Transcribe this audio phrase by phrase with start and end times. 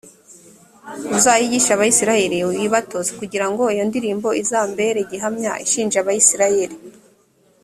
[1.17, 6.77] uzayigishe abayisraheli, uyibatoze, kugira ngo iyo ndirimbo izambere gihamya ishinja abayisraheli.